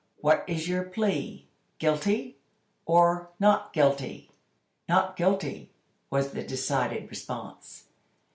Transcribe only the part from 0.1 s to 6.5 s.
What is your plea. Guilty, or not guilty!" "Not guilty!" was the